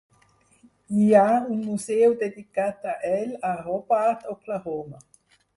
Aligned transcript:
Hi 1.01 1.09
ha 1.19 1.25
un 1.55 1.59
museu 1.65 2.17
dedicat 2.23 2.89
a 2.95 2.97
ell 3.13 3.39
a 3.51 3.55
Hobart, 3.69 4.29
Oklahoma. 4.37 5.07